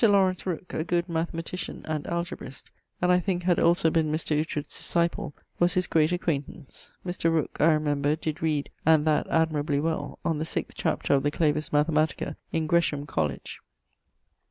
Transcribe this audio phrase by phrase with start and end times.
[0.03, 2.71] Laurence Rooke, a good mathematician and algebrist,
[3.03, 4.35] (and I thinke had also been Mr.
[4.35, 6.93] Oughtred's disciple) was his great acquaintance.
[7.05, 7.31] ☞ Mr.
[7.31, 11.29] Rooke (I remember) did read (and that admirably well) on the sixth chapter of the
[11.29, 13.59] Clavis Mathematica in Gresham Colledge.